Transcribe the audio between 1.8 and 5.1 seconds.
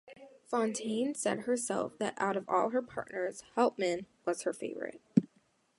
that out of all her partners, Helpmann was her favourite.